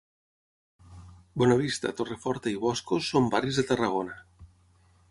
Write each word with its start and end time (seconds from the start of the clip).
Bonavista, 1.43 1.93
Torreforta 2.01 2.55
i 2.55 2.59
Boscos 2.65 3.13
són 3.13 3.31
barris 3.37 3.63
de 3.63 3.69
Tarragona. 3.75 4.19